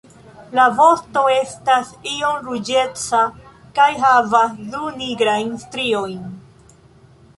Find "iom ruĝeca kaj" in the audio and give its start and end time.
2.13-3.89